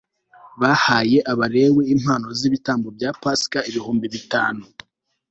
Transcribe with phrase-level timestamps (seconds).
[0.61, 4.61] bahaye abalewi impano z'ibitambo bya pasika ibihumbi bitanu